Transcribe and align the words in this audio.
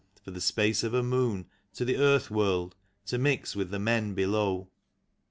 For 0.23 0.31
the 0.31 0.41
space 0.41 0.81
of 0.83 0.95
a 0.95 1.03
moon 1.03 1.45
to 1.75 1.85
the 1.85 1.97
earth 1.97 2.31
world, 2.31 2.75
to 3.05 3.19
mix 3.19 3.55
with 3.55 3.69
the 3.69 3.77
men 3.77 4.15
below. 4.15 4.67